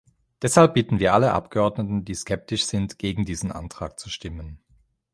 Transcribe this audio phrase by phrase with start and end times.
[0.41, 4.59] Deshalb bitten wir alle Abgeordneten, die skeptisch sind, gegen diesen Antrag zu stimmen.